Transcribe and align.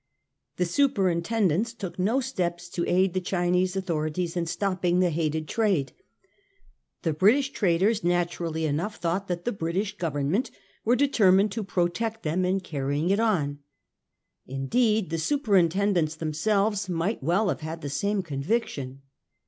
The 0.57 0.63
superin 0.65 1.21
tendents 1.23 1.75
took 1.77 1.99
no 1.99 2.21
steps 2.21 2.69
to 2.69 2.83
aid 2.89 3.13
the 3.13 3.21
Chinese 3.21 3.75
authorities 3.75 4.35
in 4.35 4.47
stopping 4.47 4.97
the 4.99 5.11
hated 5.11 5.47
trade. 5.47 5.91
The 7.03 7.13
British 7.13 7.51
traders 7.51 8.03
naturally 8.03 8.65
enough 8.65 8.95
thought 8.95 9.27
that 9.27 9.45
the 9.45 9.51
British 9.51 9.95
Govern 9.97 10.31
ment 10.31 10.49
were 10.83 10.95
determined 10.95 11.51
to 11.51 11.63
protect 11.63 12.23
them 12.23 12.45
in 12.45 12.61
carrying 12.61 13.11
it 13.11 13.19
on. 13.19 13.59
Indeed 14.47 15.11
the 15.11 15.19
superintendents 15.19 16.15
themselves 16.15 16.89
might 16.89 17.21
well 17.21 17.49
have 17.49 17.61
had 17.61 17.81
the 17.81 17.87
same 17.91 18.23
conviction. 18.23 19.03